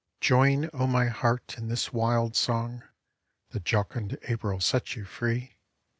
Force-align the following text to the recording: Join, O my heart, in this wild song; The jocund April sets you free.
Join, 0.19 0.67
O 0.73 0.87
my 0.87 1.09
heart, 1.09 1.59
in 1.59 1.67
this 1.67 1.93
wild 1.93 2.35
song; 2.35 2.81
The 3.51 3.59
jocund 3.59 4.17
April 4.23 4.59
sets 4.59 4.95
you 4.95 5.05
free. 5.05 5.59